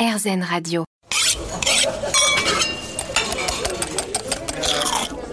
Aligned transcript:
RZN 0.00 0.42
Radio. 0.42 0.84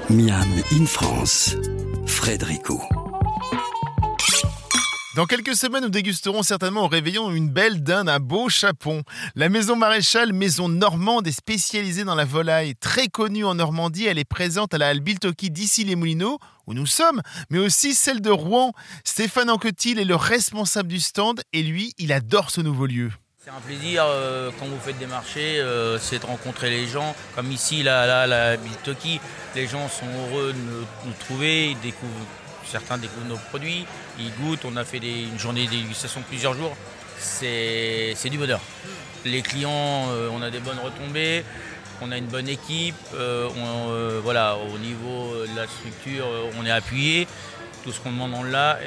Miam 0.10 0.44
in 0.74 0.86
France, 0.86 1.56
Frédérico. 2.06 2.82
Dans 5.16 5.26
quelques 5.26 5.56
semaines, 5.56 5.84
nous 5.84 5.90
dégusterons 5.90 6.44
certainement 6.44 6.84
au 6.84 6.88
réveillon 6.90 7.32
une 7.32 7.48
belle 7.48 7.82
dinde, 7.82 8.10
un 8.10 8.20
beau 8.20 8.50
chapon. 8.50 9.04
La 9.36 9.48
maison 9.48 9.78
maréchale, 9.78 10.34
maison 10.34 10.68
normande, 10.68 11.26
est 11.28 11.32
spécialisée 11.32 12.04
dans 12.04 12.16
la 12.16 12.26
volaille. 12.26 12.76
Très 12.76 13.08
connue 13.08 13.46
en 13.46 13.56
Normandie, 13.56 14.08
elle 14.08 14.20
est 14.20 14.26
présente 14.26 14.74
à 14.74 14.78
la 14.78 14.90
halle 14.90 15.00
Biltoki 15.00 15.50
d'ici 15.50 15.86
les 15.86 15.96
Moulineaux, 15.96 16.40
où 16.68 16.74
nous 16.74 16.86
sommes, 16.86 17.22
mais 17.50 17.60
aussi 17.60 17.96
celle 17.96 18.20
de 18.20 18.32
Rouen. 18.32 18.74
Stéphane 19.06 19.50
Anquetil 19.50 19.98
est 19.98 20.04
le 20.04 20.18
responsable 20.18 20.90
du 20.90 21.00
stand 21.00 21.42
et 21.54 21.64
lui, 21.64 21.94
il 21.98 22.12
adore 22.12 22.52
ce 22.52 22.60
nouveau 22.60 22.86
lieu. 22.86 23.14
C'est 23.48 23.56
un 23.56 23.62
plaisir 23.62 24.04
euh, 24.06 24.52
quand 24.60 24.66
vous 24.66 24.78
faites 24.78 24.98
des 25.00 25.06
marchés, 25.06 25.62
euh, 25.62 25.98
c'est 26.00 26.20
de 26.20 26.26
rencontrer 26.26 26.70
les 26.70 26.86
gens. 26.86 27.16
Comme 27.34 27.50
ici, 27.50 27.82
là, 27.82 28.06
là, 28.06 28.28
la 28.28 28.58
Biltoki, 28.58 29.22
les 29.56 29.68
gens 29.68 29.88
sont 29.88 30.06
heureux 30.06 30.52
de 30.52 30.60
nous, 30.60 31.14
trouver, 31.14 31.70
ils 31.70 31.80
découvrent, 31.80 32.12
certains 32.70 32.98
découvrent 32.98 33.28
nos 33.28 33.38
produits, 33.38 33.86
ils 34.20 34.34
goûtent. 34.34 34.66
On 34.66 34.76
a 34.76 34.84
fait 34.84 34.98
une 34.98 35.40
journée 35.40 35.66
de 35.66 35.72
dégustation 35.72 36.22
plusieurs 36.28 36.56
jours. 36.56 36.76
C'est 37.18 38.18
du 38.30 38.38
bonheur. 38.38 38.60
Les 39.24 39.42
clients, 39.42 40.10
euh, 40.10 40.28
on 40.34 40.42
a 40.42 40.50
des 40.50 40.60
bonnes 40.60 40.80
retombées, 40.84 41.46
on 42.02 42.12
a 42.12 42.18
une 42.18 42.28
bonne 42.28 42.50
équipe. 42.50 42.96
voilà, 43.14 44.58
au 44.58 44.78
niveau 44.78 45.46
de 45.50 45.56
la 45.56 45.68
structure, 45.68 46.28
on 46.60 46.66
est 46.66 46.72
appuyé. 46.72 47.30
Tout 47.86 47.94
ce 47.94 48.02
qu'on 48.02 48.12
demande, 48.12 48.34
on 48.34 48.44
l'a. 48.44 48.78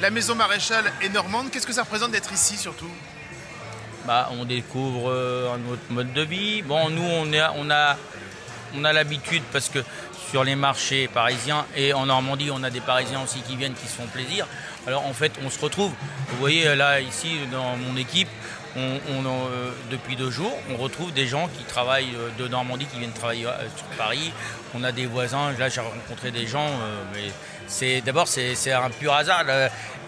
La 0.00 0.10
maison 0.10 0.36
maréchale 0.36 0.92
est 1.02 1.08
normande. 1.08 1.50
Qu'est-ce 1.50 1.66
que 1.66 1.72
ça 1.72 1.82
représente 1.82 2.12
d'être 2.12 2.32
ici 2.32 2.56
surtout? 2.56 2.92
Bah, 4.10 4.28
on 4.32 4.44
découvre 4.44 5.08
euh, 5.08 5.54
un 5.54 5.72
autre 5.72 5.84
mode 5.88 6.12
de 6.12 6.22
vie. 6.22 6.62
Bon, 6.62 6.90
nous, 6.90 7.00
on, 7.00 7.70
a, 7.70 7.96
l'habitude 8.92 9.44
parce 9.52 9.68
que 9.68 9.78
sur 10.32 10.42
les 10.42 10.56
marchés 10.56 11.06
parisiens 11.06 11.64
et 11.76 11.92
en 11.92 12.06
Normandie, 12.06 12.50
on 12.52 12.64
a 12.64 12.70
des 12.70 12.80
Parisiens 12.80 13.22
aussi 13.22 13.38
qui 13.42 13.54
viennent, 13.54 13.74
qui 13.74 13.86
se 13.86 13.94
font 13.94 14.08
plaisir. 14.08 14.48
Alors, 14.88 15.06
en 15.06 15.12
fait, 15.12 15.30
on 15.46 15.48
se 15.48 15.60
retrouve. 15.60 15.92
Vous 16.28 16.38
voyez, 16.38 16.74
là, 16.74 17.00
ici, 17.00 17.36
dans 17.52 17.76
mon 17.76 17.96
équipe, 17.96 18.26
euh, 18.76 19.70
depuis 19.92 20.16
deux 20.16 20.32
jours, 20.32 20.58
on 20.72 20.76
retrouve 20.76 21.12
des 21.12 21.28
gens 21.28 21.46
qui 21.46 21.62
travaillent 21.62 22.16
euh, 22.16 22.30
de 22.36 22.48
Normandie, 22.48 22.86
qui 22.86 22.98
viennent 22.98 23.12
travailler 23.12 23.46
sur 23.76 23.86
Paris. 23.96 24.32
On 24.74 24.82
a 24.82 24.90
des 24.90 25.06
voisins. 25.06 25.52
Là, 25.56 25.68
j'ai 25.68 25.82
rencontré 25.82 26.32
des 26.32 26.48
gens. 26.48 26.68
c'est 27.68 28.00
d'abord, 28.00 28.26
c'est 28.26 28.72
un 28.72 28.90
pur 28.90 29.14
hasard 29.14 29.44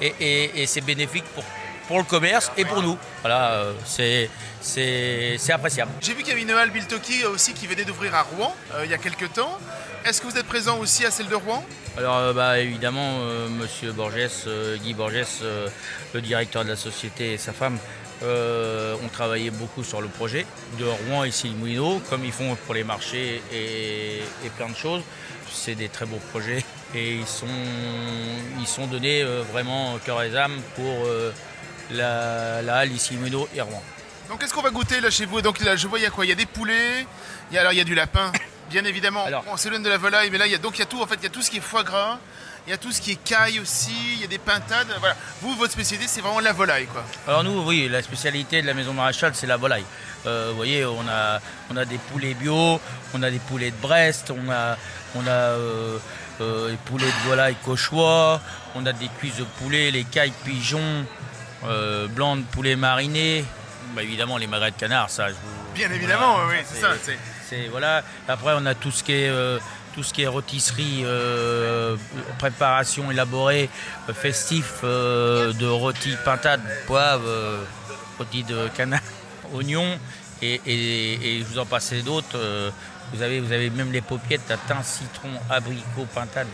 et 0.00 0.66
c'est 0.66 0.80
bénéfique 0.80 1.24
pour 1.36 1.44
pour 1.92 1.98
le 1.98 2.06
commerce 2.06 2.50
et 2.56 2.64
pour 2.64 2.80
nous. 2.80 2.96
Voilà, 3.20 3.50
euh, 3.50 3.74
c'est 3.84 4.30
c'est 4.62 5.36
c'est 5.36 5.52
appréciable. 5.52 5.90
J'ai 6.00 6.14
vu 6.14 6.20
qu'il 6.22 6.28
y 6.28 6.32
avait 6.32 6.40
une 6.40 6.50
halle 6.50 6.70
Biltoki 6.70 7.26
aussi 7.26 7.52
qui 7.52 7.66
venait 7.66 7.84
d'ouvrir 7.84 8.14
à 8.14 8.22
Rouen 8.22 8.56
euh, 8.72 8.86
il 8.86 8.90
y 8.90 8.94
a 8.94 8.98
quelques 8.98 9.30
temps. 9.34 9.58
Est-ce 10.06 10.22
que 10.22 10.26
vous 10.26 10.38
êtes 10.38 10.46
présent 10.46 10.78
aussi 10.78 11.04
à 11.04 11.10
celle 11.10 11.28
de 11.28 11.34
Rouen? 11.34 11.62
Alors 11.98 12.16
euh, 12.16 12.32
bah, 12.32 12.58
évidemment, 12.60 13.18
euh, 13.20 13.46
Monsieur 13.50 13.92
Borges, 13.92 14.46
euh, 14.46 14.78
Guy 14.78 14.94
Borges, 14.94 15.42
euh, 15.42 15.68
le 16.14 16.22
directeur 16.22 16.64
de 16.64 16.70
la 16.70 16.76
société 16.76 17.34
et 17.34 17.36
sa 17.36 17.52
femme, 17.52 17.78
euh, 18.22 18.94
ont 19.04 19.08
travaillé 19.08 19.50
beaucoup 19.50 19.84
sur 19.84 20.00
le 20.00 20.08
projet 20.08 20.46
de 20.78 20.86
Rouen 20.86 21.24
et 21.24 21.30
Moulineaux, 21.58 22.00
comme 22.08 22.24
ils 22.24 22.32
font 22.32 22.56
pour 22.64 22.72
les 22.72 22.84
marchés 22.84 23.42
et, 23.52 24.22
et 24.46 24.50
plein 24.56 24.70
de 24.70 24.76
choses. 24.76 25.02
C'est 25.52 25.74
des 25.74 25.90
très 25.90 26.06
beaux 26.06 26.22
projets 26.30 26.64
et 26.94 27.16
ils 27.16 27.26
sont, 27.26 27.58
ils 28.58 28.66
sont 28.66 28.86
donnés 28.86 29.22
euh, 29.22 29.42
vraiment 29.52 29.98
cœur 30.06 30.22
et 30.22 30.34
âme 30.34 30.58
pour 30.74 31.04
euh, 31.04 31.30
la, 31.90 32.62
la 32.62 32.76
halle 32.76 32.92
ici 32.92 33.14
Moulineaux 33.16 33.48
et 33.54 33.60
Rouen. 33.60 33.82
Donc 34.28 34.40
qu'est-ce 34.40 34.54
qu'on 34.54 34.62
va 34.62 34.70
goûter 34.70 35.00
là 35.00 35.10
chez 35.10 35.26
vous? 35.26 35.42
Donc 35.42 35.60
là, 35.60 35.76
je 35.76 35.86
vois 35.88 35.98
il 35.98 36.02
y 36.02 36.06
a 36.06 36.10
quoi? 36.10 36.24
Il 36.24 36.28
y 36.28 36.32
a 36.32 36.36
des 36.36 36.46
poulets. 36.46 37.06
Il 37.50 37.54
y 37.54 37.58
a, 37.58 37.60
alors 37.60 37.72
il 37.72 37.78
y 37.78 37.82
a 37.82 37.84
du 37.84 37.94
lapin, 37.94 38.32
bien 38.70 38.84
évidemment. 38.84 39.24
Alors- 39.24 39.44
on 39.50 39.56
s'éloigne 39.56 39.82
de 39.82 39.90
la 39.90 39.98
volaille, 39.98 40.30
mais 40.30 40.38
là 40.38 40.46
il 40.46 40.52
y 40.52 40.54
a 40.54 40.58
donc 40.58 40.76
il 40.76 40.80
y 40.80 40.82
a 40.82 40.86
tout. 40.86 41.02
En 41.02 41.06
fait, 41.06 41.16
il 41.16 41.24
y 41.24 41.26
a 41.26 41.30
tout 41.30 41.42
ce 41.42 41.50
qui 41.50 41.58
est 41.58 41.60
foie 41.60 41.82
gras. 41.82 42.18
Il 42.64 42.70
y 42.70 42.72
a 42.72 42.78
tout 42.78 42.92
ce 42.92 43.00
qui 43.00 43.10
est 43.10 43.24
caille 43.24 43.58
aussi. 43.58 43.90
Il 44.14 44.20
y 44.20 44.24
a 44.24 44.28
des 44.28 44.38
pintades. 44.38 44.86
Voilà. 45.00 45.16
Vous, 45.40 45.52
votre 45.56 45.72
spécialité, 45.72 46.06
c'est 46.08 46.20
vraiment 46.20 46.38
la 46.38 46.52
volaille, 46.52 46.86
quoi. 46.86 47.04
Alors 47.26 47.42
nous, 47.42 47.60
oui, 47.64 47.88
la 47.88 48.02
spécialité 48.02 48.62
de 48.62 48.68
la 48.68 48.74
maison 48.74 48.94
maréchale, 48.94 49.32
c'est 49.34 49.48
la 49.48 49.56
volaille. 49.56 49.84
Euh, 50.26 50.50
vous 50.50 50.56
voyez, 50.56 50.84
on 50.84 51.04
a, 51.08 51.40
on 51.70 51.76
a 51.76 51.84
des 51.84 51.98
poulets 51.98 52.34
bio, 52.34 52.80
on 53.14 53.22
a 53.24 53.30
des 53.32 53.40
poulets 53.40 53.72
de 53.72 53.76
Brest, 53.82 54.30
on 54.30 54.48
a, 54.48 54.76
on 55.16 55.26
a 55.26 55.30
euh, 55.30 55.98
euh, 56.40 56.70
des 56.70 56.76
poulets 56.76 57.04
de 57.04 57.28
volaille 57.28 57.56
cauchois, 57.64 58.40
on 58.76 58.86
a 58.86 58.92
des 58.92 59.08
cuisses 59.18 59.38
de 59.38 59.44
poulet, 59.58 59.90
les 59.90 60.04
cailles 60.04 60.32
pigeons, 60.44 61.04
euh, 61.66 62.06
blancs 62.08 62.38
de 62.40 62.44
poulet 62.50 62.76
mariné, 62.76 63.44
Bah, 63.94 64.02
évidemment 64.02 64.38
les 64.38 64.46
magrets 64.46 64.70
de 64.70 64.76
canard, 64.76 65.10
ça. 65.10 65.28
Je 65.28 65.34
vous, 65.34 65.38
Bien 65.74 65.90
évidemment, 65.90 66.34
Voilà, 66.44 66.60
oui, 66.60 66.64
c'est 66.66 66.80
ça. 66.80 66.90
voilà. 67.70 68.02
Après, 68.28 68.52
on 68.56 68.64
a 68.66 68.74
tout 68.74 68.90
ce 68.90 69.02
qui 69.02 69.12
est 69.12 69.28
euh, 69.28 69.58
tout 69.94 70.02
ce 70.02 70.14
qui 70.14 70.22
est 70.22 70.26
rôtisserie, 70.26 71.02
euh, 71.04 71.96
préparation 72.38 73.10
élaborée, 73.10 73.68
festif 74.14 74.82
de 74.82 75.66
rôti 75.66 76.16
pintade, 76.24 76.62
poivre, 76.86 77.28
rôti 78.18 78.42
de 78.44 78.68
canard, 78.68 79.00
oignon 79.52 79.98
et, 80.40 80.60
et- 80.66 81.36
et 81.36 81.40
je 81.40 81.44
vous 81.44 81.58
en 81.58 81.66
passez 81.66 82.00
d'autres. 82.02 82.38
vous 83.12 83.20
avez 83.20 83.40
vous 83.40 83.52
avez 83.52 83.68
même 83.68 83.92
les 83.92 84.00
paupiettes 84.00 84.50
à 84.50 84.56
thym, 84.56 84.82
citron, 84.82 85.28
abricot, 85.50 86.06
pintade. 86.14 86.48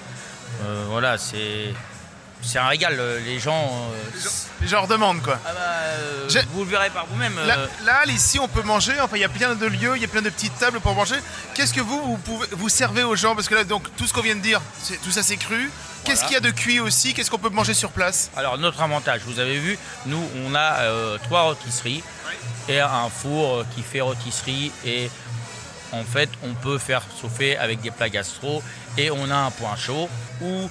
Voilà, 0.88 1.16
c'est 1.16 1.72
c'est 2.42 2.58
un 2.58 2.66
régal. 2.68 2.96
euh, 2.98 3.20
Les 3.24 3.38
gens. 3.38 3.66
euh, 3.92 4.10
Les 4.14 4.20
gens, 4.20 4.30
les 4.62 4.68
gens 4.68 4.82
redemandent, 4.82 5.22
quoi. 5.22 5.38
ah 5.44 5.50
bah, 5.52 5.60
euh, 5.60 6.42
vous 6.52 6.64
le 6.64 6.70
verrez 6.70 6.90
par 6.90 7.06
vous-même. 7.06 7.34
La, 7.46 7.58
euh, 7.58 7.66
la 7.84 7.96
halle, 7.98 8.10
ici, 8.10 8.38
on 8.38 8.48
peut 8.48 8.62
manger. 8.62 8.94
Enfin, 9.00 9.16
il 9.16 9.20
y 9.20 9.24
a 9.24 9.28
plein 9.28 9.54
de 9.54 9.66
lieux, 9.66 9.92
il 9.96 10.02
y 10.02 10.04
a 10.04 10.08
plein 10.08 10.22
de 10.22 10.30
petites 10.30 10.56
tables 10.58 10.80
pour 10.80 10.94
manger. 10.94 11.16
Qu'est-ce 11.54 11.72
que 11.74 11.80
vous, 11.80 12.00
vous, 12.02 12.16
pouvez, 12.18 12.46
vous 12.52 12.68
servez 12.68 13.02
aux 13.02 13.16
gens? 13.16 13.34
Parce 13.34 13.48
que 13.48 13.54
là, 13.54 13.64
donc, 13.64 13.84
tout 13.96 14.06
ce 14.06 14.12
qu'on 14.12 14.22
vient 14.22 14.36
de 14.36 14.40
dire, 14.40 14.60
c'est- 14.82 15.00
tout 15.02 15.10
ça, 15.10 15.22
c'est 15.22 15.36
cru. 15.36 15.70
Qu'est-ce 16.04 16.22
qu'il 16.24 16.32
y 16.32 16.36
a 16.36 16.40
de 16.40 16.50
cuit 16.50 16.80
aussi? 16.80 17.12
Qu'est-ce 17.12 17.30
qu'on 17.30 17.38
peut 17.38 17.50
manger 17.50 17.74
sur 17.74 17.90
place? 17.90 18.30
Alors 18.34 18.56
notre 18.56 18.80
avantage, 18.80 19.20
vous 19.26 19.40
avez 19.40 19.58
vu, 19.58 19.78
nous 20.06 20.22
on 20.46 20.54
a 20.54 20.78
euh, 20.80 21.18
trois 21.24 21.42
rôtisseries 21.42 22.02
et 22.66 22.80
un 22.80 23.10
four 23.10 23.56
euh, 23.56 23.66
qui 23.74 23.82
fait 23.82 24.00
rôtisserie 24.00 24.72
et 24.86 25.10
en 25.92 26.04
fait 26.04 26.30
on 26.42 26.54
peut 26.54 26.78
faire 26.78 27.02
chauffer 27.20 27.58
avec 27.58 27.82
des 27.82 27.90
plats 27.90 28.08
gastro 28.08 28.62
et 28.96 29.10
on 29.10 29.30
a 29.30 29.34
un 29.36 29.50
point 29.50 29.76
chaud 29.76 30.08
où 30.40 30.70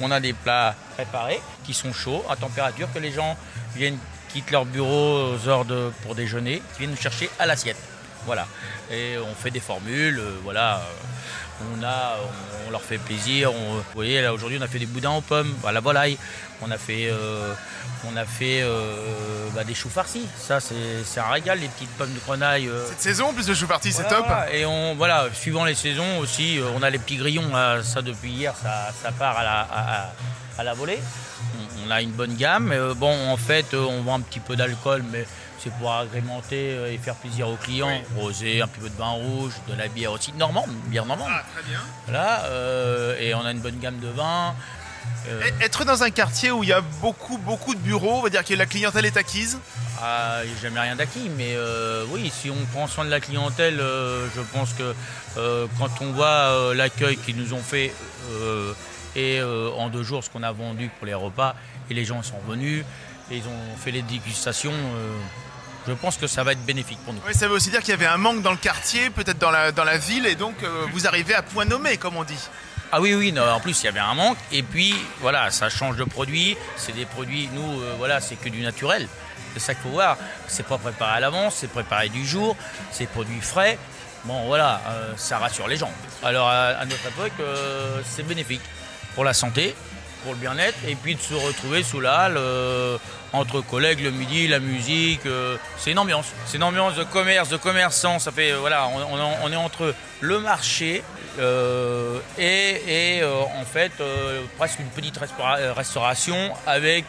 on 0.00 0.10
a 0.10 0.20
des 0.20 0.32
plats 0.32 0.74
préparés 0.94 1.40
qui 1.64 1.74
sont 1.74 1.92
chauds 1.92 2.24
à 2.28 2.36
température 2.36 2.88
que 2.92 2.98
les 2.98 3.12
gens 3.12 3.36
viennent 3.74 3.98
quittent 4.28 4.50
leur 4.50 4.64
bureau 4.64 5.34
aux 5.34 5.48
heures 5.48 5.64
pour 6.02 6.14
déjeuner, 6.14 6.62
qui 6.72 6.80
viennent 6.80 6.90
nous 6.90 6.96
chercher 6.96 7.30
à 7.38 7.46
l'assiette. 7.46 7.78
Voilà. 8.26 8.46
Et 8.90 9.16
on 9.18 9.34
fait 9.34 9.50
des 9.50 9.60
formules, 9.60 10.18
euh, 10.18 10.38
voilà. 10.42 10.82
On 11.60 11.82
a, 11.82 12.16
on, 12.22 12.68
on 12.68 12.70
leur 12.70 12.82
fait 12.82 12.98
plaisir. 12.98 13.52
On- 13.52 13.74
vous 13.76 13.82
voyez, 13.94 14.20
là 14.22 14.32
aujourd'hui, 14.34 14.58
on 14.60 14.64
a 14.64 14.68
fait 14.68 14.78
des 14.78 14.86
boudins 14.86 15.12
aux 15.12 15.20
pommes, 15.20 15.54
à 15.66 15.72
la 15.72 15.80
volaille. 15.80 16.18
On 16.62 16.70
a 16.70 16.78
fait, 16.78 17.08
euh, 17.10 17.52
on 18.06 18.16
a 18.16 18.24
fait 18.24 18.60
euh, 18.62 18.96
bah, 19.54 19.64
des 19.64 19.74
choux 19.74 19.88
farcis. 19.90 20.26
Ça, 20.38 20.58
c'est 20.60 20.74
c'est 21.04 21.20
un 21.20 21.28
régal, 21.28 21.58
les 21.60 21.68
petites 21.68 21.90
pommes 21.96 22.12
de 22.12 22.20
grenaille. 22.20 22.68
euh, 22.68 22.86
Cette 22.88 23.00
saison, 23.00 23.32
plus 23.32 23.46
de 23.46 23.54
chou 23.54 23.66
parti, 23.66 23.92
c'est 23.92 24.06
top. 24.08 24.24
voilà. 24.26 24.52
Et 24.52 24.64
on, 24.66 24.94
voilà, 24.94 25.26
suivant 25.34 25.64
les 25.64 25.74
saisons 25.74 26.18
aussi, 26.18 26.58
on 26.76 26.82
a 26.82 26.90
les 26.90 26.98
petits 26.98 27.16
grillons. 27.16 27.48
là, 27.52 27.82
ça, 27.82 28.02
depuis 28.02 28.30
hier, 28.30 28.54
ça, 28.62 28.92
ça 29.02 29.12
part 29.12 29.38
à 29.38 29.42
la, 29.44 29.60
à, 29.60 30.02
à- 30.04 30.12
à 30.58 30.64
la 30.64 30.72
volée. 30.74 30.98
On, 31.84 31.88
on 31.88 31.90
a 31.90 32.00
une 32.00 32.12
bonne 32.12 32.34
gamme. 32.34 32.74
Bon, 32.96 33.28
en 33.30 33.36
fait, 33.36 33.74
on 33.74 34.00
vend 34.02 34.14
un 34.18 34.20
petit 34.22 34.40
peu 34.40 34.56
d'alcool, 34.56 35.04
mais 35.12 35.26
c'est 35.58 35.72
pour 35.78 35.92
agrémenter 35.92 36.72
euh, 36.72 36.92
et 36.92 36.98
faire 36.98 37.14
plaisir 37.14 37.48
aux 37.48 37.56
clients. 37.56 38.00
Rosé, 38.16 38.62
un 38.62 38.68
petit 38.68 38.80
peu 38.80 38.88
de 38.88 38.96
vin 38.96 39.10
rouge, 39.10 39.52
de 39.68 39.74
la 39.74 39.88
bière 39.88 40.12
aussi 40.12 40.32
normande, 40.32 40.70
bière 40.86 41.06
normande. 41.06 41.30
Ah, 41.30 41.44
très 41.54 41.62
bien. 41.68 41.80
Voilà, 42.04 42.44
euh, 42.44 43.18
et 43.20 43.34
on 43.34 43.44
a 43.44 43.50
une 43.50 43.60
bonne 43.60 43.78
gamme 43.78 43.98
de 43.98 44.08
vins. 44.08 44.54
Euh, 45.28 45.40
Être 45.60 45.84
dans 45.84 46.02
un 46.02 46.10
quartier 46.10 46.50
où 46.50 46.62
il 46.62 46.68
y 46.68 46.72
a 46.72 46.80
beaucoup, 47.00 47.38
beaucoup 47.38 47.74
de 47.74 47.80
bureaux, 47.80 48.18
on 48.18 48.22
va 48.22 48.28
dire 48.28 48.44
que 48.44 48.54
la 48.54 48.66
clientèle 48.66 49.06
est 49.06 49.16
acquise. 49.16 49.58
Ah, 50.00 50.40
j'ai 50.44 50.68
jamais 50.68 50.80
rien 50.80 50.96
d'acquis, 50.96 51.30
mais 51.36 51.54
euh, 51.54 52.04
oui, 52.10 52.30
si 52.34 52.50
on 52.50 52.66
prend 52.72 52.86
soin 52.86 53.04
de 53.04 53.10
la 53.10 53.20
clientèle, 53.20 53.78
je 53.78 54.40
pense 54.52 54.72
que 54.72 54.94
quand 55.34 55.90
on 56.00 56.12
voit 56.12 56.74
l'accueil 56.74 57.16
qu'ils 57.16 57.36
nous 57.36 57.54
ont 57.54 57.62
fait 57.62 57.92
et 59.14 59.40
en 59.42 59.88
deux 59.88 60.02
jours 60.02 60.22
ce 60.22 60.30
qu'on 60.30 60.42
a 60.42 60.52
vendu 60.52 60.90
pour 60.98 61.06
les 61.06 61.14
repas, 61.14 61.54
et 61.88 61.94
les 61.94 62.04
gens 62.04 62.22
sont 62.22 62.40
venus, 62.46 62.84
et 63.30 63.36
ils 63.36 63.44
ont 63.44 63.76
fait 63.78 63.92
les 63.92 64.02
dégustations, 64.02 64.74
je 65.86 65.92
pense 65.92 66.16
que 66.16 66.26
ça 66.26 66.42
va 66.44 66.52
être 66.52 66.64
bénéfique 66.64 66.98
pour 67.04 67.14
nous. 67.14 67.20
Oui, 67.26 67.34
ça 67.34 67.48
veut 67.48 67.54
aussi 67.54 67.70
dire 67.70 67.80
qu'il 67.80 67.90
y 67.90 67.92
avait 67.92 68.06
un 68.06 68.16
manque 68.16 68.42
dans 68.42 68.50
le 68.50 68.56
quartier, 68.56 69.10
peut-être 69.10 69.38
dans 69.38 69.50
la, 69.50 69.72
dans 69.72 69.84
la 69.84 69.98
ville, 69.98 70.26
et 70.26 70.34
donc 70.34 70.62
euh, 70.62 70.86
vous 70.92 71.06
arrivez 71.06 71.34
à 71.34 71.42
point 71.42 71.64
nommé, 71.64 71.96
comme 71.96 72.16
on 72.16 72.24
dit. 72.24 72.38
Ah 72.92 73.00
oui, 73.00 73.14
oui, 73.14 73.32
non, 73.32 73.48
en 73.48 73.60
plus 73.60 73.80
il 73.82 73.86
y 73.86 73.88
avait 73.88 74.00
un 74.00 74.14
manque, 74.14 74.38
et 74.52 74.62
puis 74.62 74.94
voilà, 75.20 75.50
ça 75.50 75.68
change 75.68 75.96
de 75.96 76.04
produit, 76.04 76.56
c'est 76.76 76.92
des 76.92 77.04
produits, 77.06 77.48
nous, 77.52 77.80
euh, 77.80 77.94
voilà, 77.98 78.20
c'est 78.20 78.36
que 78.36 78.48
du 78.48 78.62
naturel. 78.62 79.08
C'est 79.54 79.60
ça 79.60 79.74
qu'il 79.74 79.84
faut 79.84 79.90
voir. 79.90 80.18
C'est 80.48 80.66
pas 80.66 80.76
préparé 80.76 81.16
à 81.16 81.20
l'avance, 81.20 81.56
c'est 81.56 81.70
préparé 81.70 82.10
du 82.10 82.26
jour, 82.26 82.56
c'est 82.90 83.06
produit 83.06 83.40
frais. 83.40 83.78
Bon, 84.24 84.44
voilà, 84.46 84.82
euh, 84.88 85.12
ça 85.16 85.38
rassure 85.38 85.66
les 85.66 85.76
gens. 85.78 85.90
Alors, 86.22 86.48
à, 86.48 86.68
à 86.68 86.84
notre 86.84 87.06
époque, 87.06 87.32
c'est 88.04 88.22
bénéfique 88.22 88.60
pour 89.14 89.24
la 89.24 89.32
santé 89.32 89.74
pour 90.22 90.32
le 90.32 90.38
bien-être, 90.38 90.78
et 90.86 90.94
puis 90.94 91.14
de 91.14 91.20
se 91.20 91.34
retrouver 91.34 91.82
sous 91.82 92.00
la 92.00 92.14
halle 92.20 92.36
euh, 92.36 92.98
entre 93.32 93.60
collègues 93.60 94.00
le 94.00 94.10
midi, 94.10 94.48
la 94.48 94.60
musique. 94.60 95.26
euh, 95.26 95.56
c'est 95.78 95.92
une 95.92 95.98
ambiance. 95.98 96.26
C'est 96.46 96.56
une 96.56 96.62
ambiance 96.62 96.94
de 96.94 97.04
commerce, 97.04 97.48
de 97.48 97.56
commerçants. 97.56 98.18
Ça 98.18 98.32
fait, 98.32 98.52
euh, 98.52 98.58
voilà, 98.58 98.88
on, 98.88 99.52
est 99.52 99.56
entre 99.56 99.94
le 100.20 100.38
marché 100.40 101.02
et, 102.38 103.20
en 103.24 103.64
fait 103.64 103.92
presque 104.56 104.78
une 104.80 104.88
petite 104.88 105.18
restaura- 105.18 105.72
restauration 105.74 106.52
avec 106.66 107.04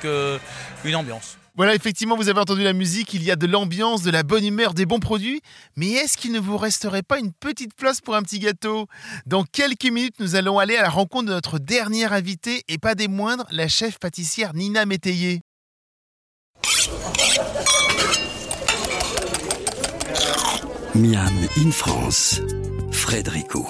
une 0.84 0.96
ambiance. 0.96 1.38
Voilà, 1.58 1.74
effectivement, 1.74 2.16
vous 2.16 2.30
avez 2.30 2.40
entendu 2.40 2.62
la 2.62 2.74
musique, 2.74 3.16
il 3.16 3.24
y 3.24 3.32
a 3.32 3.36
de 3.36 3.48
l'ambiance, 3.48 4.04
de 4.04 4.12
la 4.12 4.22
bonne 4.22 4.46
humeur, 4.46 4.76
des 4.76 4.86
bons 4.86 5.00
produits. 5.00 5.42
Mais 5.76 5.90
est-ce 5.90 6.16
qu'il 6.16 6.32
ne 6.32 6.40
vous 6.40 6.56
resterait 6.56 7.02
pas 7.02 7.18
une 7.18 7.34
petite 7.34 7.74
place 7.74 8.00
pour 8.00 8.16
un 8.16 8.22
petit 8.22 8.38
gâteau? 8.38 8.86
Dans 9.26 9.44
quelques 9.44 9.86
minutes, 9.86 10.20
nous 10.20 10.36
allons 10.36 10.60
aller 10.60 10.78
à 10.78 10.84
la 10.84 10.90
rencontre 10.90 11.26
de 11.26 11.34
notre 11.34 11.58
dernière 11.58 12.14
invitée, 12.14 12.64
et 12.68 12.78
pas 12.78 12.94
des 12.94 13.08
moindres, 13.08 13.48
la 13.50 13.68
chef 13.68 13.98
pâtissière 13.98 14.54
Nina 14.54 14.86
Métayer. 14.86 15.42
Miam 20.94 21.48
in 21.58 21.72
France, 21.72 22.40
Frédérico. 22.92 23.66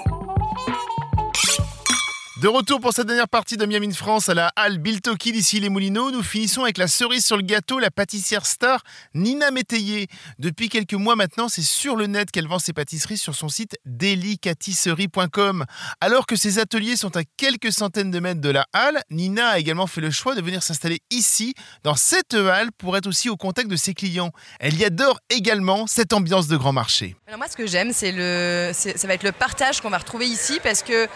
De 2.39 2.47
retour 2.47 2.79
pour 2.79 2.93
cette 2.93 3.07
dernière 3.07 3.27
partie 3.27 3.57
de 3.57 3.65
Miam 3.65 3.81
in 3.81 3.91
France 3.91 4.29
à 4.29 4.35
la 4.35 4.51
halle 4.55 4.77
Biltoki 4.77 5.31
d'ici 5.31 5.59
les 5.59 5.69
Moulineaux, 5.69 6.11
nous 6.11 6.21
finissons 6.21 6.61
avec 6.61 6.77
la 6.77 6.87
cerise 6.87 7.25
sur 7.25 7.35
le 7.35 7.41
gâteau, 7.41 7.79
la 7.79 7.89
pâtissière 7.89 8.45
star 8.45 8.83
Nina 9.15 9.49
Métayer. 9.49 10.05
Depuis 10.37 10.69
quelques 10.69 10.93
mois 10.93 11.15
maintenant, 11.15 11.49
c'est 11.49 11.63
sur 11.63 11.95
le 11.95 12.05
net 12.05 12.29
qu'elle 12.29 12.47
vend 12.47 12.59
ses 12.59 12.73
pâtisseries 12.73 13.17
sur 13.17 13.33
son 13.33 13.49
site 13.49 13.79
delicatisserie.com. 13.85 15.65
Alors 15.99 16.27
que 16.27 16.35
ses 16.35 16.59
ateliers 16.59 16.95
sont 16.95 17.17
à 17.17 17.21
quelques 17.37 17.71
centaines 17.71 18.11
de 18.11 18.19
mètres 18.19 18.39
de 18.41 18.49
la 18.49 18.67
halle, 18.71 19.01
Nina 19.09 19.47
a 19.47 19.57
également 19.57 19.87
fait 19.87 20.01
le 20.01 20.11
choix 20.11 20.35
de 20.35 20.41
venir 20.41 20.61
s'installer 20.61 20.99
ici, 21.09 21.55
dans 21.83 21.95
cette 21.95 22.35
halle, 22.35 22.71
pour 22.71 22.95
être 22.97 23.07
aussi 23.07 23.31
au 23.31 23.35
contact 23.35 23.67
de 23.67 23.75
ses 23.75 23.95
clients. 23.95 24.31
Elle 24.59 24.77
y 24.77 24.85
adore 24.85 25.19
également 25.31 25.87
cette 25.87 26.13
ambiance 26.13 26.47
de 26.47 26.55
grand 26.55 26.71
marché. 26.71 27.15
Alors 27.25 27.39
moi, 27.39 27.47
ce 27.47 27.57
que 27.57 27.65
j'aime, 27.65 27.93
c'est 27.93 28.11
le, 28.11 28.73
ça 28.73 29.07
va 29.07 29.15
être 29.15 29.23
le 29.23 29.31
partage 29.31 29.81
qu'on 29.81 29.89
va 29.89 29.97
retrouver 29.97 30.27
ici 30.27 30.59
parce 30.61 30.83
que 30.83 31.07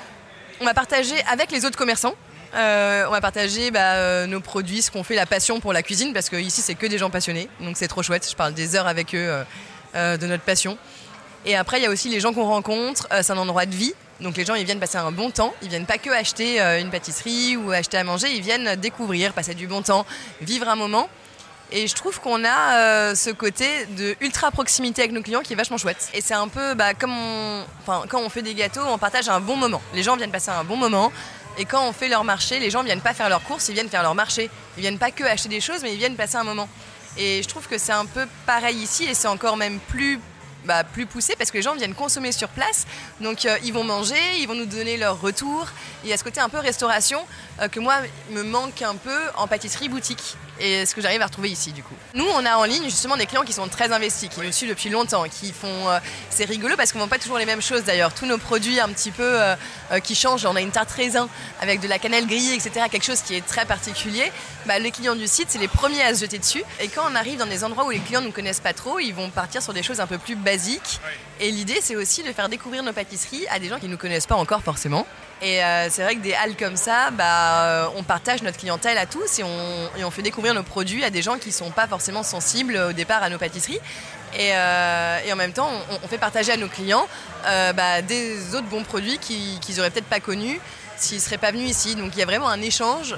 on 0.62 0.66
va 0.66 0.74
partager 0.74 1.16
avec 1.30 1.52
les 1.52 1.66
autres 1.66 1.78
commerçants. 1.78 2.14
Euh, 2.54 3.06
on 3.08 3.12
va 3.12 3.22
partager 3.22 3.72
bah, 3.72 3.96
euh, 3.96 4.28
nos 4.28 4.42
produits, 4.42 4.82
ce 4.82 4.92
qu'on 4.92 5.04
fait, 5.04 5.16
la 5.16 5.26
passion 5.26 5.60
pour 5.60 5.74
la 5.74 5.82
cuisine, 5.82 6.14
parce 6.14 6.30
que 6.30 6.36
ici 6.36 6.62
c'est 6.62 6.76
que 6.76 6.86
des 6.86 6.98
gens 6.98 7.10
passionnés, 7.10 7.50
donc 7.60 7.78
c'est 7.78 7.88
trop 7.88 8.04
chouette. 8.04 8.28
Je 8.30 8.36
parle 8.36 8.54
des 8.54 8.76
heures 8.76 8.88
avec 8.88 9.16
eux 9.16 9.44
euh, 9.96 10.18
de 10.18 10.28
notre 10.28 10.44
passion. 10.44 10.78
Et 11.46 11.56
après, 11.56 11.80
il 11.80 11.84
y 11.84 11.88
a 11.88 11.90
aussi 11.90 12.10
les 12.10 12.20
gens 12.20 12.34
qu'on 12.34 12.46
rencontre. 12.46 13.08
c'est 13.24 13.32
un 13.32 13.38
endroit 13.38 13.66
de 13.66 13.74
vie, 13.74 13.94
donc 14.20 14.38
les 14.38 14.46
gens 14.46 14.54
ils 14.54 14.66
viennent 14.66 14.80
passer 14.80 14.98
un 14.98 15.12
bon 15.12 15.32
temps. 15.32 15.56
Ils 15.64 15.70
viennent 15.70 15.88
pas 15.88 15.98
que 15.98 16.12
acheter 16.12 16.62
une 16.80 16.92
pâtisserie 16.92 17.58
ou 17.58 17.72
acheter 17.72 17.98
à 17.98 18.04
manger, 18.04 18.30
ils 18.32 18.44
viennent 18.44 18.76
découvrir, 18.76 19.34
passer 19.34 19.56
du 19.56 19.66
bon 19.66 19.82
temps, 19.82 20.06
vivre 20.42 20.70
un 20.70 20.76
moment. 20.76 21.10
Et 21.74 21.88
je 21.88 21.96
trouve 21.96 22.20
qu'on 22.20 22.44
a 22.44 22.76
euh, 22.76 23.16
ce 23.16 23.30
côté 23.30 23.86
de 23.98 24.16
ultra 24.20 24.52
proximité 24.52 25.04
avec 25.04 25.14
nos 25.14 25.22
clients 25.22 25.42
qui 25.42 25.54
est 25.54 25.56
vachement 25.56 25.78
chouette. 25.78 26.10
Et 26.14 26.20
c'est 26.20 26.34
un 26.34 26.50
peu 26.50 26.74
bah, 26.74 26.94
comme 26.94 27.14
on, 27.18 27.64
quand 28.10 28.22
on 28.22 28.30
fait 28.30 28.42
des 28.42 28.54
gâteaux, 28.54 28.82
on 28.86 28.98
partage 28.98 29.30
un 29.30 29.40
bon 29.40 29.56
moment. 29.56 29.82
Les 29.94 30.04
gens 30.04 30.18
viennent 30.18 30.32
passer 30.32 30.52
un 30.52 30.66
bon 30.66 30.76
moment. 30.76 31.14
Et 31.58 31.66
quand 31.66 31.88
on 31.88 31.94
fait 31.94 32.10
leur 32.10 32.24
marché, 32.24 32.60
les 32.60 32.70
gens 32.70 32.84
viennent 32.84 33.02
pas 33.02 33.14
faire 33.14 33.30
leurs 33.30 33.44
courses, 33.44 33.70
ils 33.70 33.74
viennent 33.74 33.90
faire 33.90 34.04
leur 34.04 34.16
marché. 34.16 34.50
Ils 34.78 34.82
viennent 34.82 34.98
pas 34.98 35.12
que 35.12 35.24
acheter 35.24 35.50
des 35.50 35.62
choses, 35.62 35.82
mais 35.82 35.94
ils 35.94 35.98
viennent 35.98 36.16
passer 36.16 36.38
un 36.38 36.44
moment. 36.44 36.68
Et 37.18 37.42
je 37.44 37.48
trouve 37.48 37.68
que 37.68 37.78
c'est 37.78 37.92
un 37.92 38.06
peu 38.06 38.26
pareil 38.46 38.78
ici 38.78 39.06
et 39.06 39.14
c'est 39.14 39.28
encore 39.28 39.58
même 39.58 39.80
plus 39.80 40.20
bah, 40.66 40.84
plus 40.84 41.06
poussé 41.06 41.36
parce 41.38 41.52
que 41.52 41.58
les 41.58 41.64
gens 41.64 41.76
viennent 41.76 41.96
consommer 41.96 42.32
sur 42.32 42.50
place. 42.50 42.86
Donc 43.20 43.46
euh, 43.46 43.58
ils 43.64 43.74
vont 43.74 43.84
manger, 43.84 44.20
ils 44.40 44.48
vont 44.48 44.56
nous 44.56 44.66
donner 44.66 44.98
leur 44.98 45.20
retour. 45.20 45.68
Il 46.04 46.10
y 46.10 46.14
a 46.14 46.18
ce 46.18 46.24
côté 46.24 46.40
un 46.40 46.50
peu 46.50 46.58
restauration 46.58 47.26
euh, 47.62 47.68
que 47.68 47.80
moi 47.80 47.96
me 48.32 48.44
manque 48.44 48.82
un 48.82 48.96
peu 48.96 49.18
en 49.38 49.48
pâtisserie 49.48 49.90
boutique. 49.90 50.36
Et 50.60 50.86
ce 50.86 50.94
que 50.94 51.02
j'arrive 51.02 51.22
à 51.22 51.26
retrouver 51.26 51.50
ici 51.50 51.72
du 51.72 51.82
coup. 51.82 51.96
Nous 52.14 52.26
on 52.26 52.46
a 52.46 52.56
en 52.56 52.66
ligne 52.66 52.84
justement 52.84 53.18
des 53.18 53.26
clients 53.26 53.44
qui 53.44 53.54
sont 53.54 53.68
très 53.68 53.92
investis, 53.92 54.30
qui 54.30 54.42
nous 54.42 54.52
suivent 54.52 54.70
depuis 54.70 54.90
longtemps, 54.90 55.24
qui 55.24 55.52
font... 55.52 55.90
euh, 55.90 56.00
c'est 56.30 56.46
rigolo 56.46 56.76
parce 56.78 56.92
qu'on 56.92 57.00
vend 57.00 57.08
pas 57.08 57.18
toujours 57.18 57.38
les 57.38 57.46
mêmes 57.46 57.62
choses 57.62 57.84
d'ailleurs. 57.84 58.14
Tous 58.14 58.26
nos 58.26 58.38
produits 58.38 58.80
un 58.80 58.90
petit 58.90 59.12
peu 59.12 59.24
euh, 59.24 59.56
qui 60.04 60.16
changent. 60.16 60.46
On 60.46 60.56
a 60.56 60.62
une 60.62 60.72
tarte 60.72 60.92
raisin 60.92 61.28
avec 61.62 61.80
de 61.80 61.88
la 61.88 62.00
cannelle 62.00 62.28
grillée, 62.28 62.54
etc. 62.54 62.86
Quelque 62.92 63.06
chose 63.06 63.22
qui 63.22 63.36
est 63.36 63.46
très 63.46 63.66
particulier. 63.66 64.32
Bah, 64.66 64.78
les 64.80 64.92
clients 64.92 65.16
du 65.16 65.28
site, 65.28 65.48
c'est 65.50 65.60
les 65.60 65.68
premiers 65.68 66.04
à 66.04 66.14
se 66.14 66.22
jeter 66.22 66.38
dessus. 66.38 66.64
Et 66.80 66.88
quand 66.88 67.02
on 67.10 67.16
arrive 67.16 67.40
dans 67.40 67.48
des 67.48 67.64
endroits 67.64 67.86
où 67.86 67.90
les 67.90 68.00
clients 68.00 68.22
ne 68.22 68.28
nous 68.28 68.32
connaissent 68.32 68.60
pas 68.60 68.74
trop, 68.74 69.00
ils 69.00 69.14
vont 69.14 69.30
partir 69.30 69.62
sur 69.62 69.74
des 69.74 69.84
choses 69.84 70.00
un 70.00 70.08
peu 70.08 70.18
plus 70.18 70.36
Et 71.40 71.52
l'idée, 71.52 71.80
c'est 71.82 71.96
aussi 71.96 72.24
de 72.24 72.32
faire 72.34 72.50
découvrir 72.50 72.84
nos 72.84 72.94
pâtisseries 72.94 73.46
à 73.50 73.60
des 73.60 73.68
gens 73.68 73.80
qui 73.80 73.88
ne 73.88 73.92
nous 73.92 73.98
connaissent 73.98 74.28
pas 74.28 74.36
encore 74.36 74.62
forcément. 74.62 75.08
Et 75.42 75.64
euh, 75.64 75.88
c'est 75.90 76.04
vrai 76.04 76.16
que 76.16 76.22
des 76.22 76.36
halles 76.36 76.56
comme 76.56 76.78
ça, 76.78 77.10
bah, 77.10 77.64
euh, 77.66 77.88
on 77.96 78.04
partage 78.04 78.44
notre 78.44 78.60
clientèle 78.60 78.98
à 79.00 79.08
tous 79.08 79.40
et 79.40 79.44
on, 79.44 80.12
fait 80.12 80.22
découvrir 80.22 80.54
nos 80.54 80.62
produits 80.62 81.04
à 81.04 81.10
des 81.10 81.24
gens 81.24 81.38
qui 81.40 81.48
ne 81.50 81.54
sont 81.54 81.72
pas 81.72 81.88
forcément 81.88 82.22
sensibles 82.22 82.78
au 82.78 82.94
départ 82.94 83.24
à 83.24 83.30
nos 83.30 83.40
pâtisseries. 83.40 83.80
Et, 84.36 84.52
euh, 84.54 85.18
en 85.32 85.36
même 85.36 85.52
temps, 85.52 85.70
on, 86.04 86.08
fait 86.08 86.20
partager 86.20 86.52
à 86.52 86.58
nos 86.58 86.68
clients 86.68 87.08
bah, 87.44 88.04
des 88.04 88.54
autres 88.54 88.68
bons 88.68 88.84
produits 88.84 89.18
qui- 89.18 89.58
qu'ils 89.62 89.78
n'auraient 89.78 89.90
peut-être 89.90 90.06
pas 90.06 90.20
connus 90.20 90.60
s'ils 90.98 91.18
ne 91.18 91.22
seraient 91.24 91.40
pas 91.40 91.52
venus 91.52 91.72
ici. 91.72 91.96
Donc 91.96 92.12
il 92.16 92.20
y 92.20 92.22
a 92.22 92.26
vraiment 92.28 92.48
un 92.50 92.62
échange 92.62 93.16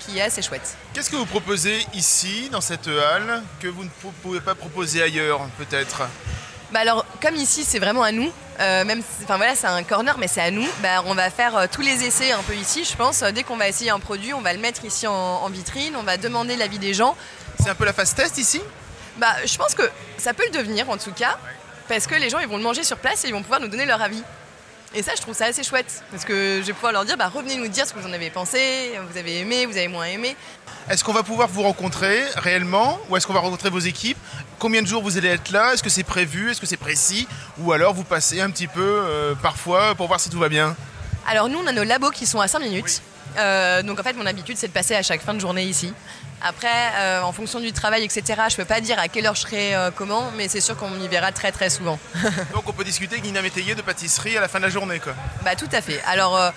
qui 0.00 0.18
est 0.18 0.22
assez 0.22 0.42
chouette. 0.42 0.76
Qu'est-ce 0.92 1.08
que 1.08 1.16
vous 1.16 1.24
proposez 1.24 1.86
ici, 1.94 2.50
dans 2.52 2.60
cette 2.60 2.88
halle, 2.88 3.42
que 3.60 3.68
vous 3.68 3.84
ne 3.84 3.88
pou- 3.88 4.12
pouvez 4.22 4.40
pas 4.40 4.54
proposer 4.54 5.02
ailleurs, 5.02 5.40
peut-être? 5.56 6.02
Bah 6.72 6.80
alors, 6.80 7.04
comme 7.22 7.34
ici, 7.36 7.64
c'est 7.64 7.78
vraiment 7.78 8.02
à 8.02 8.12
nous. 8.12 8.30
euh, 8.60 8.84
même, 8.84 9.02
enfin 9.22 9.36
voilà, 9.36 9.54
c'est 9.54 9.66
un 9.66 9.82
corner, 9.82 10.16
mais 10.18 10.28
c'est 10.28 10.42
à 10.42 10.50
nous. 10.50 10.66
Bah, 10.82 11.02
on 11.06 11.14
va 11.14 11.30
faire 11.30 11.56
euh, 11.56 11.66
tous 11.70 11.80
les 11.80 12.04
essais 12.04 12.32
un 12.32 12.42
peu 12.42 12.54
ici, 12.54 12.84
je 12.84 12.94
pense. 12.96 13.22
Dès 13.22 13.42
qu'on 13.42 13.56
va 13.56 13.68
essayer 13.68 13.90
un 13.90 14.00
produit, 14.00 14.34
on 14.34 14.40
va 14.42 14.52
le 14.52 14.58
mettre 14.58 14.84
ici 14.84 15.06
en, 15.06 15.14
en 15.14 15.48
vitrine. 15.48 15.94
On 15.96 16.02
va 16.02 16.16
demander 16.18 16.56
l'avis 16.56 16.78
des 16.78 16.92
gens. 16.92 17.16
C'est 17.60 17.70
un 17.70 17.74
peu 17.74 17.84
la 17.84 17.92
phase 17.92 18.14
test 18.14 18.36
ici? 18.38 18.60
Bah, 19.16 19.34
je 19.44 19.56
pense 19.56 19.74
que 19.74 19.82
ça 20.16 20.34
peut 20.34 20.44
le 20.44 20.56
devenir 20.58 20.88
en 20.90 20.96
tout 20.96 21.12
cas, 21.12 21.38
parce 21.88 22.06
que 22.06 22.14
les 22.14 22.30
gens 22.30 22.38
ils 22.38 22.46
vont 22.46 22.56
le 22.58 22.62
manger 22.62 22.84
sur 22.84 22.98
place 22.98 23.24
et 23.24 23.28
ils 23.28 23.34
vont 23.34 23.42
pouvoir 23.42 23.60
nous 23.60 23.68
donner 23.68 23.84
leur 23.86 24.00
avis. 24.00 24.22
Et 24.94 25.02
ça, 25.02 25.12
je 25.14 25.20
trouve 25.20 25.34
ça 25.34 25.44
assez 25.46 25.62
chouette, 25.64 26.02
parce 26.10 26.24
que 26.24 26.60
je 26.62 26.66
vais 26.66 26.72
pouvoir 26.72 26.92
leur 26.92 27.04
dire, 27.04 27.18
bah, 27.18 27.28
revenez 27.28 27.56
nous 27.56 27.68
dire 27.68 27.84
ce 27.86 27.92
que 27.92 27.98
vous 27.98 28.08
en 28.08 28.12
avez 28.12 28.30
pensé, 28.30 28.92
vous 29.10 29.18
avez 29.18 29.40
aimé, 29.40 29.66
vous 29.66 29.76
avez 29.76 29.88
moins 29.88 30.06
aimé. 30.06 30.34
Est-ce 30.88 31.04
qu'on 31.04 31.12
va 31.12 31.22
pouvoir 31.22 31.48
vous 31.48 31.62
rencontrer 31.62 32.22
réellement 32.36 32.98
Ou 33.10 33.16
est-ce 33.18 33.26
qu'on 33.26 33.34
va 33.34 33.40
rencontrer 33.40 33.68
vos 33.68 33.80
équipes? 33.80 34.16
Combien 34.58 34.82
de 34.82 34.88
jours 34.88 35.02
vous 35.02 35.16
allez 35.16 35.28
être 35.28 35.50
là? 35.50 35.72
Est-ce 35.74 35.82
que 35.82 35.88
c'est 35.90 36.02
prévu? 36.02 36.50
Est-ce 36.50 36.60
que 36.60 36.66
c'est 36.66 36.76
précis? 36.76 37.28
Ou 37.58 37.72
alors 37.72 37.94
vous 37.94 38.04
passez 38.04 38.40
un 38.40 38.50
petit 38.50 38.66
peu 38.66 38.80
euh, 38.82 39.34
parfois 39.40 39.94
pour 39.94 40.08
voir 40.08 40.18
si 40.18 40.30
tout 40.30 40.38
va 40.38 40.48
bien? 40.48 40.74
Alors 41.28 41.48
nous, 41.48 41.58
on 41.58 41.66
a 41.66 41.72
nos 41.72 41.84
labos 41.84 42.10
qui 42.10 42.26
sont 42.26 42.40
à 42.40 42.48
5 42.48 42.58
minutes. 42.60 43.02
Euh, 43.36 43.82
donc 43.82 44.00
en 44.00 44.02
fait, 44.02 44.14
mon 44.14 44.26
habitude, 44.26 44.56
c'est 44.56 44.68
de 44.68 44.72
passer 44.72 44.96
à 44.96 45.02
chaque 45.02 45.22
fin 45.22 45.34
de 45.34 45.38
journée 45.38 45.62
ici. 45.64 45.92
Après, 46.40 46.92
euh, 46.96 47.22
en 47.22 47.32
fonction 47.32 47.60
du 47.60 47.72
travail, 47.72 48.04
etc., 48.04 48.42
je 48.48 48.56
peux 48.56 48.64
pas 48.64 48.80
dire 48.80 48.98
à 48.98 49.08
quelle 49.08 49.26
heure 49.26 49.34
je 49.34 49.40
serai 49.40 49.74
euh, 49.74 49.90
comment, 49.94 50.30
mais 50.36 50.48
c'est 50.48 50.60
sûr 50.60 50.76
qu'on 50.76 50.94
y 51.00 51.08
verra 51.08 51.32
très 51.32 51.50
très 51.50 51.68
souvent. 51.68 51.98
Donc 52.54 52.68
on 52.68 52.72
peut 52.72 52.84
discuter 52.84 53.14
avec 53.14 53.24
Nina 53.24 53.42
Métayer 53.42 53.74
de 53.74 53.82
pâtisserie 53.82 54.36
à 54.36 54.40
la 54.40 54.48
fin 54.48 54.58
de 54.58 54.64
la 54.64 54.70
journée 54.70 55.00
quoi. 55.00 55.14
Bah 55.44 55.56
tout 55.56 55.68
à 55.72 55.80
fait. 55.80 56.00
Alors 56.06 56.36
euh, 56.36 56.50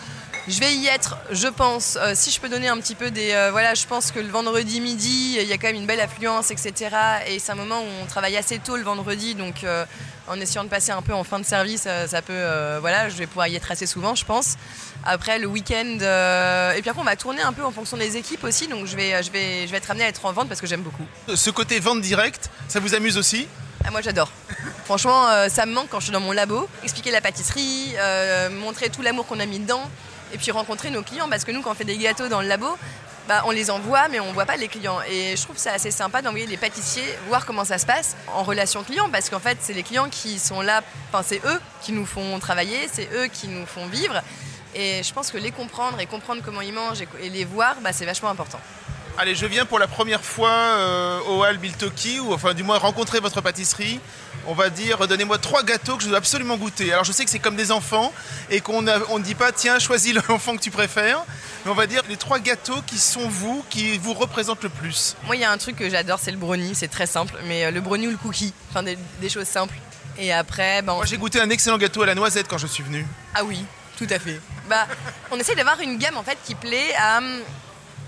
je 0.48 0.60
vais 0.60 0.74
y 0.74 0.88
être, 0.88 1.18
je 1.32 1.48
pense. 1.48 1.98
Euh, 2.02 2.14
si 2.16 2.32
je 2.32 2.40
peux 2.40 2.50
donner 2.50 2.68
un 2.68 2.78
petit 2.78 2.96
peu 2.96 3.12
des, 3.12 3.32
euh, 3.32 3.52
voilà, 3.52 3.74
je 3.74 3.86
pense 3.86 4.12
que 4.12 4.20
le 4.20 4.28
vendredi 4.28 4.82
midi, 4.82 5.38
il 5.40 5.48
y 5.48 5.54
a 5.54 5.58
quand 5.58 5.68
même 5.68 5.76
une 5.76 5.86
belle 5.86 6.00
affluence, 6.00 6.52
etc. 6.52 6.96
Et 7.28 7.40
c'est 7.40 7.52
un 7.52 7.56
moment 7.56 7.82
où 7.82 7.88
on 8.02 8.06
travaille 8.06 8.38
assez 8.38 8.60
tôt 8.60 8.76
le 8.76 8.84
vendredi, 8.84 9.36
donc 9.36 9.64
euh, 9.64 9.86
en 10.28 10.40
essayant 10.40 10.64
de 10.64 10.70
passer 10.70 10.92
un 10.92 11.02
peu 11.02 11.14
en 11.14 11.24
fin 11.24 11.40
de 11.40 11.46
service, 11.46 11.88
ça 12.08 12.22
peut, 12.22 12.78
voilà, 12.80 13.10
je 13.10 13.16
vais 13.16 13.28
pouvoir 13.28 13.48
y 13.48 13.56
être 13.56 13.70
assez 13.72 13.86
souvent, 13.86 14.16
je 14.16 14.24
pense. 14.24 14.56
Après 15.04 15.40
le 15.40 15.48
week-end, 15.48 15.98
et 16.76 16.80
puis 16.80 16.90
après 16.90 17.02
on 17.02 17.06
va 17.06 17.16
tourner 17.16 17.42
un 17.42 17.52
peu 17.52 17.66
en 17.66 17.72
fonction 17.72 17.98
des 17.98 18.16
équipes 18.18 18.44
aussi, 18.44 18.68
donc 18.68 18.86
je 18.86 18.96
vais, 18.96 19.22
je 19.24 19.32
vais, 19.32 19.66
je 19.66 19.72
vais 19.72 19.78
être 19.78 19.92
amenée 19.92 20.06
à 20.06 20.08
être 20.08 20.24
en 20.26 20.32
vente 20.32 20.48
parce 20.48 20.62
que 20.62 20.68
j'aime 20.68 20.84
beaucoup. 20.84 21.06
Ce 21.34 21.50
côté 21.50 21.80
vente 21.80 22.02
directe, 22.02 22.50
ça 22.70 22.80
vous 22.80 22.94
amuse 22.94 23.18
aussi? 23.18 23.48
Ah, 23.84 23.92
moi 23.92 24.02
j'adore. 24.02 24.30
Franchement, 24.86 25.28
euh, 25.30 25.50
ça 25.50 25.66
me 25.66 25.74
manque 25.74 25.90
quand 25.90 26.00
je 26.00 26.06
suis 26.06 26.14
dans 26.14 26.20
mon 26.20 26.32
labo. 26.32 26.68
Expliquer 26.84 27.12
la 27.12 27.22
pâtisserie, 27.22 27.94
euh, 27.98 28.50
montrer 28.50 28.90
tout 28.90 29.02
l'amour 29.02 29.26
qu'on 29.26 29.40
a 29.40 29.46
mis 29.46 29.60
dedans, 29.60 29.90
et 30.34 30.38
puis 30.38 30.52
rencontrer 30.52 30.90
nos 30.90 31.04
clients. 31.04 31.30
Parce 31.30 31.44
que 31.44 31.52
nous, 31.52 31.62
quand 31.62 31.72
on 31.72 31.76
fait 31.76 31.86
des 31.86 31.98
gâteaux 31.98 32.28
dans 32.28 32.42
le 32.42 32.48
labo, 32.48 32.78
bah, 33.28 33.44
on 33.46 33.52
les 33.52 33.70
envoie, 33.70 34.08
mais 34.10 34.20
on 34.20 34.34
voit 34.34 34.46
pas 34.46 34.58
les 34.58 34.68
clients. 34.68 35.00
Et 35.10 35.36
je 35.36 35.42
trouve 35.44 35.58
ça 35.58 35.74
assez 35.74 35.92
sympa 35.92 36.22
d'envoyer 36.22 36.48
des 36.48 36.58
pâtissiers 36.58 37.06
voir 37.28 37.46
comment 37.46 37.66
ça 37.66 37.78
se 37.78 37.86
passe 37.86 38.16
en 38.34 38.44
relation 38.44 38.84
client, 38.84 39.10
parce 39.12 39.30
qu'en 39.30 39.40
fait, 39.40 39.58
c'est 39.62 39.74
les 39.74 39.84
clients 39.84 40.10
qui 40.10 40.40
sont 40.40 40.62
là. 40.62 40.82
Enfin, 41.10 41.24
c'est 41.26 41.42
eux 41.46 41.62
qui 41.82 41.92
nous 41.92 42.06
font 42.06 42.40
travailler, 42.40 42.90
c'est 42.92 43.10
eux 43.14 43.28
qui 43.28 43.48
nous 43.48 43.66
font 43.66 43.86
vivre. 43.88 44.22
Et 44.74 45.04
je 45.04 45.14
pense 45.14 45.32
que 45.32 45.38
les 45.38 45.52
comprendre 45.52 46.00
et 46.00 46.06
comprendre 46.06 46.42
comment 46.44 46.62
ils 46.62 46.74
mangent 46.74 47.02
et, 47.02 47.08
et 47.22 47.30
les 47.30 47.46
voir, 47.46 47.76
bah, 47.82 47.94
c'est 47.94 48.06
vachement 48.06 48.30
important. 48.30 48.60
Allez, 49.18 49.36
je 49.36 49.46
viens 49.46 49.66
pour 49.66 49.78
la 49.78 49.88
première 49.88 50.24
fois 50.24 50.50
euh, 50.50 51.20
au 51.28 51.44
Hall 51.44 51.58
Biltoki, 51.58 52.20
ou 52.20 52.34
enfin 52.34 52.54
du 52.56 52.64
moins 52.64 52.80
rencontrer 52.80 53.20
votre 53.20 53.42
pâtisserie. 53.42 54.00
On 54.48 54.54
va 54.56 54.70
dire, 54.72 55.06
donnez-moi 55.08 55.38
trois 55.38 55.62
gâteaux 55.64 55.96
que 55.98 56.04
je 56.04 56.10
dois 56.10 56.18
absolument 56.18 56.58
goûter. 56.58 56.92
Alors 56.92 57.04
je 57.04 57.12
sais 57.12 57.24
que 57.24 57.30
c'est 57.30 57.38
comme 57.40 57.56
des 57.56 57.72
enfants 57.72 58.12
et 58.50 58.62
qu'on 58.62 58.82
ne 58.82 58.92
on 59.10 59.20
dit 59.20 59.36
pas, 59.36 59.52
tiens, 59.52 59.78
choisis 59.78 60.14
l'enfant 60.30 60.56
que 60.56 60.62
tu 60.62 60.72
préfères. 60.72 61.24
Mais 61.66 61.72
on 61.72 61.76
va 61.76 61.86
dire 61.86 62.02
les 62.10 62.18
trois 62.18 62.40
gâteaux 62.40 62.82
qui 62.88 62.98
sont 62.98 63.28
vous, 63.28 63.64
qui 63.70 63.98
vous 64.00 64.14
représentent 64.14 64.64
le 64.64 64.70
plus. 64.70 65.16
Moi, 65.26 65.36
il 65.36 65.42
y 65.42 65.46
a 65.46 65.52
un 65.52 65.58
truc 65.58 65.76
que 65.76 65.90
j'adore, 65.90 66.18
c'est 66.20 66.32
le 66.32 66.38
brownie. 66.38 66.74
C'est 66.74 66.88
très 66.88 67.06
simple, 67.06 67.36
mais 67.46 67.66
euh, 67.66 67.72
le 67.72 67.82
brownie 67.82 68.08
ou 68.08 68.12
le 68.12 68.18
cookie. 68.18 68.54
Enfin, 68.72 68.82
des, 68.82 68.98
des 69.20 69.30
choses 69.30 69.48
simples. 69.48 69.76
Et 70.18 70.34
après, 70.34 70.82
ben, 70.82 70.96
Moi 70.96 71.06
j'ai 71.06 71.18
goûté 71.18 71.40
un 71.40 71.50
excellent 71.52 71.78
gâteau 71.78 72.02
à 72.02 72.06
la 72.08 72.16
noisette 72.16 72.48
quand 72.50 72.58
je 72.58 72.68
suis 72.68 72.84
venu. 72.84 73.06
ah 73.36 73.44
oui, 73.44 73.64
tout 73.98 74.08
à 74.10 74.18
fait. 74.18 74.40
bah, 74.68 74.88
on 75.30 75.38
essaie 75.38 75.54
d'avoir 75.56 75.80
une 75.82 75.98
gamme 75.98 76.18
en 76.18 76.24
fait 76.24 76.38
qui 76.44 76.56
plaît 76.56 76.94
à 76.98 77.20
hum, 77.20 77.40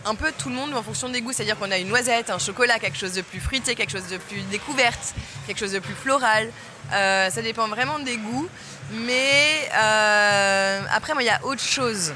un 0.06 0.16
peu 0.16 0.32
tout 0.38 0.50
le 0.50 0.56
monde 0.56 0.74
en 0.74 0.84
fonction 0.84 1.10
des 1.10 1.22
goûts. 1.22 1.34
C'est-à-dire 1.34 1.58
qu'on 1.58 1.72
a 1.72 1.78
une 1.78 1.88
noisette, 1.88 2.30
un 2.30 2.40
chocolat, 2.40 2.80
quelque 2.80 2.98
chose 2.98 3.14
de 3.14 3.22
plus 3.22 3.40
fruité, 3.40 3.76
quelque 3.76 3.92
chose 3.92 4.08
de 4.10 4.18
plus 4.18 4.42
découverte, 4.52 5.14
quelque 5.48 5.60
chose 5.60 5.72
de 5.72 5.80
plus 5.80 5.96
floral. 5.96 6.50
Euh, 6.92 7.30
ça 7.30 7.42
dépend 7.42 7.68
vraiment 7.68 8.00
des 8.00 8.18
goûts. 8.18 8.48
Mais 8.92 9.70
euh, 9.76 10.82
après, 10.92 11.14
moi, 11.14 11.24
il 11.24 11.28
y 11.28 11.30
a 11.30 11.44
autre 11.44 11.62
chose 11.62 12.14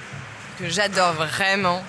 que 0.60 0.70
j'adore 0.70 1.14
vraiment. 1.14 1.84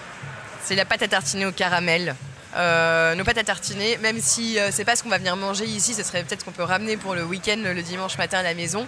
C'est 0.63 0.75
la 0.75 0.85
pâte 0.85 1.03
à 1.03 1.09
tartiner 1.09 1.47
au 1.47 1.53
caramel. 1.53 2.15
Euh, 2.57 3.15
nos 3.15 3.25
pâtes 3.25 3.39
à 3.39 3.45
tartiner, 3.45 3.99
même 3.99 4.21
si 4.21 4.59
c'est 4.71 4.85
pas 4.85 4.97
ce 4.97 5.03
qu'on 5.03 5.09
va 5.09 5.19
venir 5.19 5.37
manger 5.37 5.65
ici, 5.67 5.95
ce 5.95 6.03
serait 6.03 6.23
peut-être 6.23 6.45
qu'on 6.45 6.53
peut 6.53 6.63
ramener 6.63 6.97
pour 6.97 7.15
le 7.15 7.23
week-end 7.23 7.59
le 7.63 7.83
dimanche 7.83 8.17
matin 8.19 8.39
à 8.39 8.43
la 8.43 8.55
maison. 8.55 8.87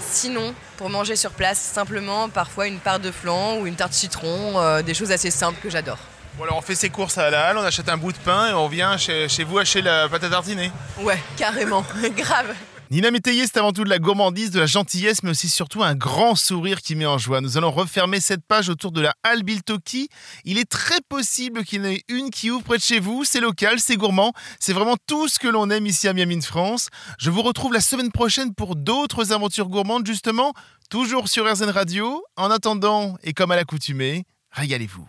Sinon, 0.00 0.54
pour 0.76 0.90
manger 0.90 1.14
sur 1.14 1.30
place, 1.30 1.58
simplement 1.58 2.28
parfois 2.28 2.66
une 2.66 2.80
part 2.80 2.98
de 2.98 3.12
flan 3.12 3.58
ou 3.58 3.66
une 3.66 3.76
tarte 3.76 3.92
citron, 3.92 4.82
des 4.82 4.94
choses 4.94 5.12
assez 5.12 5.30
simples 5.30 5.60
que 5.62 5.70
j'adore. 5.70 5.98
Bon 6.36 6.44
alors 6.44 6.56
on 6.56 6.62
fait 6.62 6.74
ses 6.74 6.90
courses 6.90 7.16
à 7.16 7.30
la 7.30 7.46
halle, 7.46 7.58
on 7.58 7.62
achète 7.62 7.88
un 7.88 7.96
bout 7.96 8.10
de 8.10 8.18
pain 8.18 8.48
et 8.48 8.52
on 8.52 8.66
vient 8.66 8.96
chez, 8.96 9.28
chez 9.28 9.44
vous 9.44 9.58
acheter 9.58 9.82
la 9.82 10.08
pâte 10.08 10.24
à 10.24 10.30
tartiner. 10.30 10.72
Ouais, 11.00 11.22
carrément, 11.36 11.84
grave. 12.16 12.54
Nina 12.90 13.10
Métayer, 13.10 13.46
c'est 13.46 13.58
avant 13.58 13.72
tout 13.72 13.84
de 13.84 13.88
la 13.88 13.98
gourmandise, 13.98 14.50
de 14.50 14.60
la 14.60 14.66
gentillesse, 14.66 15.22
mais 15.22 15.30
aussi 15.30 15.48
surtout 15.48 15.82
un 15.82 15.94
grand 15.94 16.34
sourire 16.34 16.80
qui 16.82 16.96
met 16.96 17.06
en 17.06 17.18
joie. 17.18 17.40
Nous 17.40 17.56
allons 17.56 17.70
refermer 17.70 18.20
cette 18.20 18.44
page 18.44 18.68
autour 18.68 18.92
de 18.92 19.00
la 19.00 19.14
halle 19.22 19.42
Biltoki. 19.42 20.08
Il 20.44 20.58
est 20.58 20.68
très 20.68 21.00
possible 21.08 21.64
qu'il 21.64 21.82
y 21.82 21.86
en 21.86 21.90
ait 21.90 22.02
une 22.08 22.30
qui 22.30 22.50
ouvre 22.50 22.62
près 22.62 22.76
de 22.76 22.82
chez 22.82 23.00
vous. 23.00 23.24
C'est 23.24 23.40
local, 23.40 23.80
c'est 23.80 23.96
gourmand. 23.96 24.32
C'est 24.60 24.72
vraiment 24.72 24.96
tout 25.06 25.28
ce 25.28 25.38
que 25.38 25.48
l'on 25.48 25.70
aime 25.70 25.86
ici 25.86 26.08
à 26.08 26.12
Miami, 26.12 26.42
France. 26.42 26.88
Je 27.18 27.30
vous 27.30 27.42
retrouve 27.42 27.72
la 27.72 27.80
semaine 27.80 28.12
prochaine 28.12 28.54
pour 28.54 28.76
d'autres 28.76 29.32
aventures 29.32 29.68
gourmandes, 29.68 30.06
justement, 30.06 30.52
toujours 30.90 31.28
sur 31.28 31.50
RZN 31.50 31.70
Radio. 31.70 32.22
En 32.36 32.50
attendant, 32.50 33.16
et 33.22 33.32
comme 33.32 33.50
à 33.50 33.56
l'accoutumée, 33.56 34.24
régalez-vous. 34.50 35.08